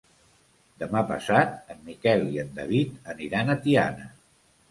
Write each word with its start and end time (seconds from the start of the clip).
Demà 0.83 1.01
passat 1.09 1.51
en 1.75 1.83
Miquel 1.91 2.25
i 2.37 2.41
en 2.45 2.49
David 2.61 2.97
aniran 3.15 3.51
a 3.51 3.59
Tiana. 3.67 4.09